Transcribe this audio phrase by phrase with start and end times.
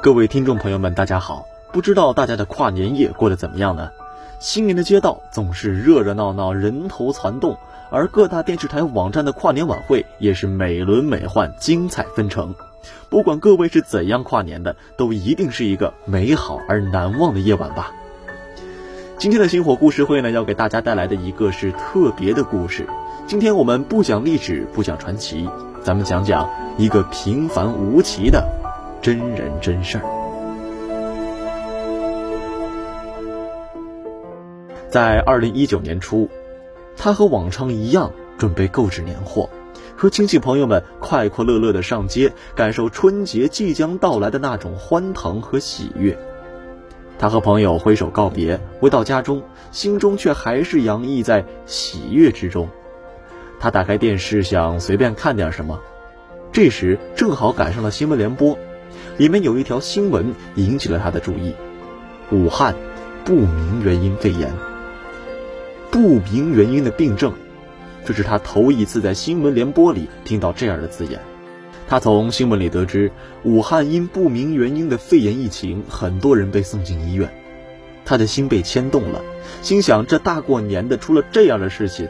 [0.00, 1.48] 各位听众朋友们，大家好！
[1.72, 3.90] 不知道大家的跨年夜过得怎么样呢？
[4.38, 7.58] 新年的街道总是热热闹闹，人头攒动，
[7.90, 12.54] 而各大电视台网站的跨年晚会也是美轮美奂，精彩纷呈。
[13.08, 17.90] 不管各位是怎样跨年的，都一定是一个美好而难忘的夜晚吧。
[19.18, 22.86] 今天的星火故事会呢，要给大家带来的一个是特别的故事。
[23.26, 25.50] 今天我们不讲历史，不讲传奇，
[25.82, 28.57] 咱们讲讲一个平凡无奇的。
[29.00, 30.04] 真人真事儿，
[34.90, 36.28] 在二零一九年初，
[36.96, 39.48] 他和往常一样准备购置年货，
[39.96, 46.18] 和亲戚朋友们快快乐乐的上街，感受春节即将到来的那种欢腾和喜悦。
[47.20, 52.68] 他和朋友挥手告别，回到家中，心中却还是洋溢在喜悦之中。
[53.60, 55.80] 他打开电视，想随便看点什么，
[56.52, 58.58] 这时正好赶上了新闻联播。
[59.18, 61.52] 里面有一条新闻引起了他的注意：
[62.30, 62.74] 武汉
[63.24, 64.52] 不明原因肺炎。
[65.90, 67.32] 不明原因的病症，
[68.04, 71.20] 这是他头一次在新闻联播里听到这样的字眼。
[71.88, 73.10] 他从新闻里得知，
[73.42, 77.28] 武汉因不明原因的肺炎疫情，很多人被送进医院。
[78.04, 79.20] 他的心被牵动了，
[79.62, 82.06] 心想：这大过年的出了这样的事情，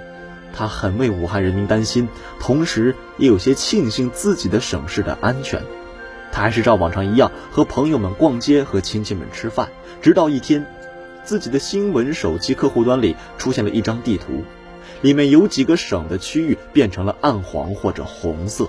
[0.52, 2.06] 他很为武汉人民担心，
[2.38, 5.62] 同时也有些庆幸自己的省市的安全。
[6.38, 9.71] 他还是照往常一样和朋友们逛街，和亲戚们吃饭。
[10.00, 10.65] 直到一天，
[11.25, 14.44] 自己的新闻手机客户端里出现了一张地图，
[15.03, 18.69] 里面有几个省的区域变成了暗黄或者红色。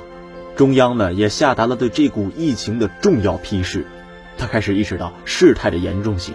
[0.55, 3.85] 中央呢也下达了对这股疫情的重要批示。
[4.35, 6.33] 他开始意识到事态的严重性，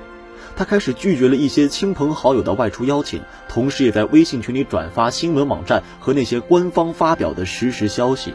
[0.55, 8.35] 他开始拒绝了一些亲朋好友的外出邀请，同时也在微信群里转发新闻网站和那些官方发表的实时消息。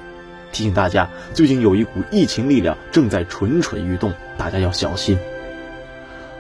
[0.52, 5.18] 提醒大家，最近有一股疫情力量正在蠢蠢欲动，大家要小心。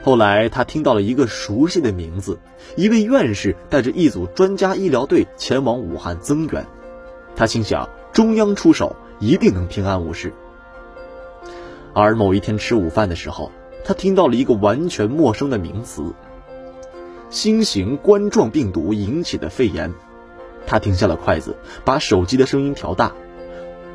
[0.01, 2.39] 后来他听到了一个熟悉的名字，
[2.75, 6.65] 一位院士带着一组专家医疗队前往武汉增援。
[7.35, 10.33] 他心想，中央出手一定能平安无事。
[11.93, 13.51] 而某一天吃午饭的时候，
[13.83, 16.13] 他听到了一个完全陌生的名词——
[17.29, 19.93] 新型冠状病毒引起的肺炎。
[20.65, 23.13] 他停下了筷子，把手机的声音调大。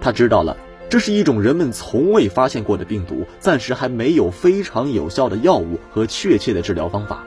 [0.05, 0.55] 他知道了，
[0.91, 7.25] 这是一种人们从未发现过的病毒，暂时还没有非常有效的药物和确切的治疗方法。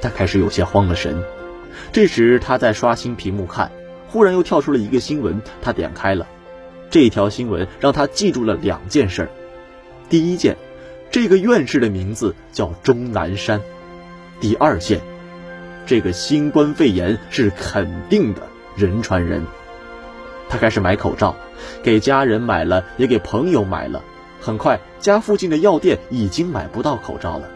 [0.00, 1.20] 他开始有些慌了神。
[1.92, 3.72] 这时他在刷新屏幕看，
[4.06, 6.28] 忽然又跳出了一个新闻，他点开了。
[6.90, 9.28] 这条新闻让他记住了两件事：
[10.08, 10.56] 第一件，
[11.10, 13.58] 这个院士的名字叫钟南山；
[14.40, 15.00] 第二件，
[15.86, 18.42] 这个新冠肺炎是肯定的
[18.76, 19.44] 人传人。
[20.50, 21.36] 他开始买口罩，
[21.82, 24.02] 给家人买了，也给朋友买了。
[24.40, 27.48] 很快，家附近的药店已经买不到口罩了，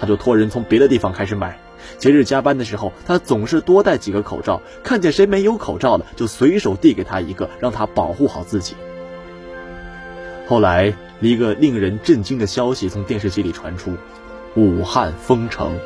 [0.00, 1.60] 他就托人从别的地方开始买。
[1.98, 8.74] 节日加班的时候，他总是多带几个口罩，看见谁没有口罩了，就随手递给他一个，让他保护好自己。
[10.48, 13.92] 后来，一个令人震惊的消息从电视机里传出：
[14.56, 15.78] 武汉封城。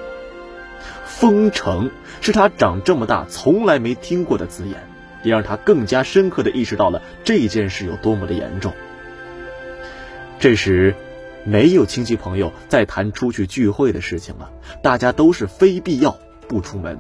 [1.05, 1.91] 封城
[2.21, 4.92] 是他长这么大从来没听过的字眼。
[5.23, 8.73] 也让他更加深刻地意识到了这件事有多么的严重。
[10.39, 10.95] 这时，
[11.45, 14.51] 没有亲戚朋友再谈出去聚会的事情了，
[14.83, 16.99] 大家都是非必要不出门。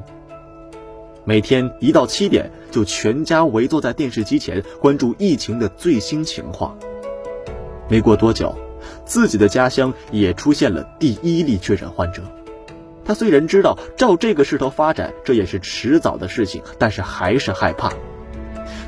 [1.24, 6.76] 每天一到七点，就全家围坐在电视机前，关注疫情的最新情况。
[7.88, 8.56] 没过多久，
[9.04, 12.22] 自己的家乡也出现了第一例确诊患者。
[13.04, 17.92] 他虽然知道照这个势头发展，这也是迟早的事情，但是还是害怕。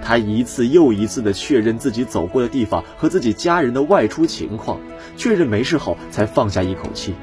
[0.04, 4.78] 他一次又一次地确认自己走过的地方和自己家人的外出情况，
[5.16, 7.14] 确认没事后才放下一口气。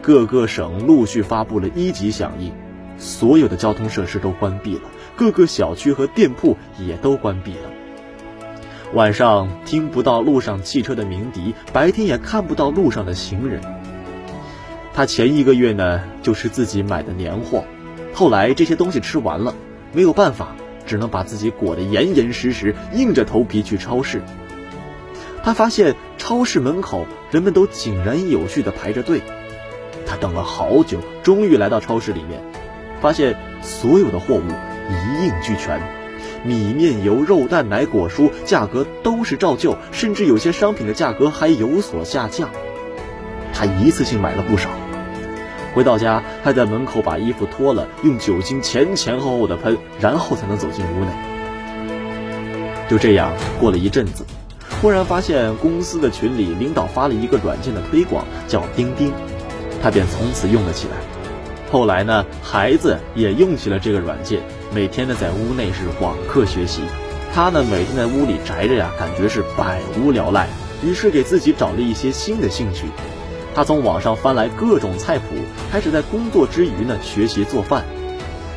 [0.00, 2.52] 各个省陆续发布了一级响应，
[2.98, 4.82] 所有的交通设施都关闭了，
[5.16, 7.70] 各个小区和店铺也都关闭了。
[8.94, 13.60] 晚上听不到路上汽车的鸣笛，白天也看不到路上的行人。
[14.94, 17.64] 他前一个月呢，就是自己买的年货，
[18.12, 19.54] 后来这些东西吃完了，
[19.92, 20.54] 没有办法，
[20.92, 24.20] 只能把自己裹得严严实实，硬着头皮去超市。
[25.42, 29.22] 他发现超市门口人们都井然有序地排着队，
[30.04, 32.42] 他等了好久，终于来到超市里面，
[33.00, 34.42] 发现所有的货物
[34.90, 35.80] 一应俱全，
[36.44, 42.50] 米面油肉蛋奶果蔬价格都是照旧，甚至有些商品的价格还有所下降。
[43.54, 44.68] 他一次性买了不少。
[45.74, 51.10] 回到家，还在门口把衣服脱了，用酒精前前后后的喷，然后才能走进屋内。
[52.88, 54.24] 就这样过了一阵子，
[54.80, 59.12] 忽然发现公司的群里领导发了一个软件的推广，叫钉钉，
[59.82, 60.94] 他便从此用了起来。
[61.70, 64.40] 后来呢，孩子也用起了这个软件，
[64.74, 66.82] 每天呢在屋内是网课学习。
[67.34, 70.48] 他呢每天在屋里宅着呀，感觉是百无聊赖，
[70.84, 72.84] 于是给自己找了一些新的兴趣。
[73.54, 75.24] 他从网上翻来各种菜谱，
[75.70, 77.84] 开始在工作之余呢学习做饭。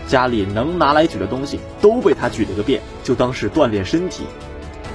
[0.07, 4.24] 家里能拿来举的东西都被他举了个遍，就当是锻炼身体。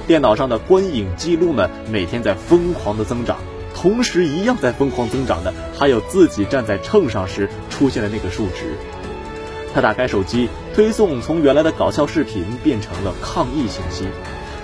[0.07, 3.37] 电脑上的观影记录呢，每天在疯狂的增长，
[3.75, 8.75] 同时一样在疯狂增长的，还有自己站在秤上时出现的那个数值。
[9.73, 14.05] 他打开手机，推送从原来的搞笑视频变成了抗疫信息，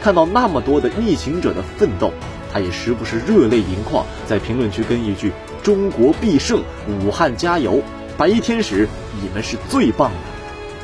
[0.02, 2.12] 看到那么多的逆行者的奋斗。
[2.54, 5.32] 他也时不时热泪盈眶，在评论区跟一句
[5.64, 6.62] “中国必胜，
[7.02, 7.82] 武汉加油，
[8.18, 8.88] 白衣天使，
[9.22, 10.18] 你们是最棒的”。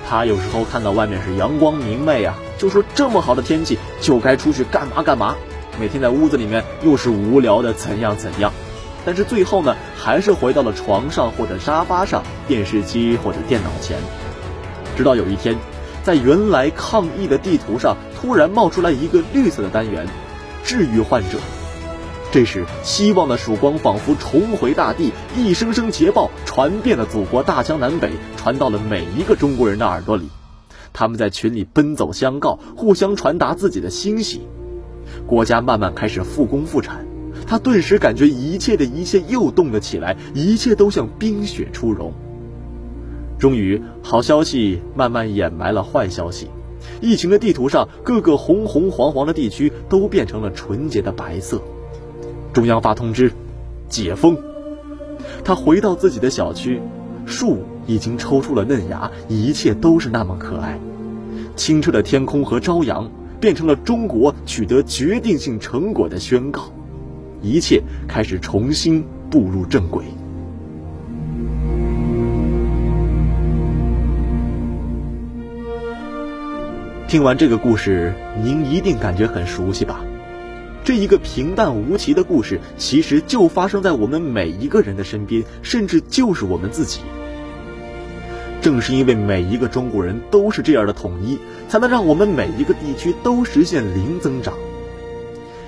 [0.09, 5.35] 他有时候看到外面是阳光明媚啊，就说这么好的天气就该出去干嘛干嘛。
[5.79, 8.51] 每天在屋子里面又是无聊的怎样怎样，
[9.05, 13.97] 但是最后呢，还是回到了床上或者沙发上、电视机或者电脑前。
[14.95, 15.55] 直到有一天，
[16.03, 20.05] 在原来抗疫的地图上突然冒出来一个绿色的单元。
[20.65, 21.37] 治愈患者。
[22.33, 30.29] 这时，希望的曙光仿佛重回大地，一声声捷报传遍了祖国大江南北，传到了每一个中国人的耳朵里。
[30.93, 34.41] 他们在群里奔走相告，互相传达自己的欣喜。
[35.27, 37.05] 国家慢慢开始复工复产，
[37.45, 42.11] 他顿时感觉一切的一切又动了起来，一切都像冰雪初融。
[43.37, 46.47] 终于，好消息慢慢掩埋了坏消息。
[46.99, 51.61] 疫情的地图上，各个红红黄黄的地区都变成了纯洁的白色。
[52.53, 53.31] 中央发通知，
[53.89, 54.37] 解封。
[55.43, 56.79] 他回到自己的小区，
[57.25, 60.79] 树已经抽出了嫩芽，一切都是那么可爱。
[61.55, 63.09] 清澈的天空和朝阳，
[63.39, 66.71] 变成了中国取得决定性成果的宣告。
[67.41, 70.05] 一切开始重新步入正轨。
[77.07, 78.13] 听完这个故事，
[78.43, 79.99] 您一定感觉很熟悉吧？
[80.83, 86.99] 这一个平淡无奇的故事，其实就发生在我们每一个人的身边，甚至就是我们自己。
[88.61, 91.37] 正是因为每一个中国人都是这样的统一，
[91.69, 94.53] 才能让我们每一个地区都实现零增长。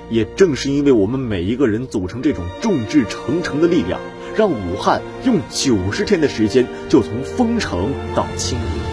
[0.10, 4.00] 也正是因为我们每一个人组成这种众志成城的力量，
[4.36, 8.85] 让武汉用九十天的时间就从封城到清零。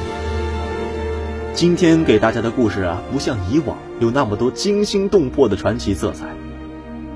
[1.55, 6.27] 今天给大家的故事啊，不像以往有那么多惊心动魄的传奇色彩。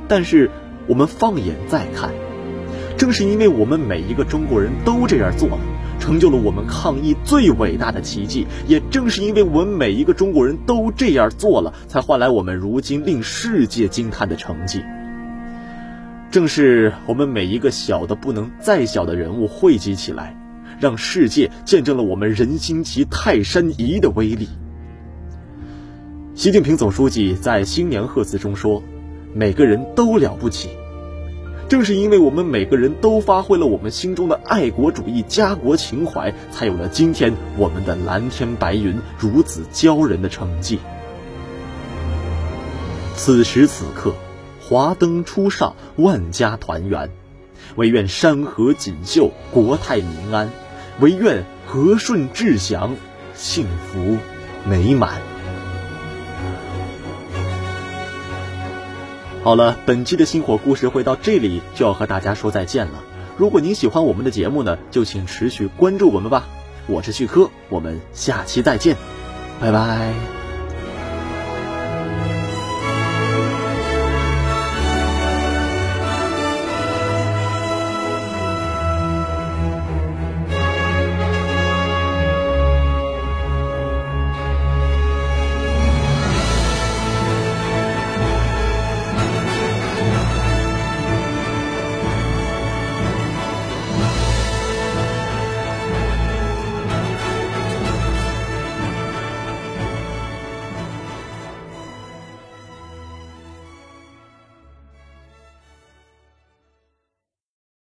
[0.09, 0.51] 但是
[0.87, 2.11] 我们放眼再看，
[2.99, 5.59] 正是因为我们每一个中国人都这样做了，
[5.99, 8.47] 成就了我们抗疫最伟大的奇迹。
[8.69, 14.83] 也正是因为我们每一个中国人都这样做了，才换来我们如今令世界惊叹的成绩。
[16.31, 20.37] 正是我们每一个小的不能再小的人物汇集起来。
[20.81, 24.49] 让世界见证了我们人心齐泰山移的威力。
[26.35, 28.83] 习近平总书记在新年贺词中说
[29.35, 30.69] ：“每个人都了不起。”
[31.69, 40.79] 正是因为我们每个人都发挥了我们心中的爱国主义、家国情怀，才有了今天我们的蓝天白云如此骄人的成绩。
[43.17, 44.15] 此时此刻，
[44.61, 47.11] 华灯初上，万家团圆，
[47.75, 50.49] 唯愿山河锦绣，国泰民安。
[51.01, 52.97] 唯愿和顺志祥，
[53.35, 54.19] 幸福
[54.65, 55.21] 美满。
[59.43, 63.05] 好了，本期的星火故事会到这里就要和大家说再见了。
[63.37, 66.49] 如果您喜欢我们的节目呢，就请持续关注我们吧。
[66.87, 68.97] 我是旭科，我们下期再见，
[69.61, 70.36] 拜拜。